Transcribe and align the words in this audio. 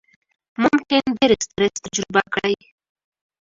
ممکن 0.63 1.03
ډېر 1.17 1.31
سټرس 1.45 1.75
تجربه 1.85 2.21
کړئ، 2.33 2.55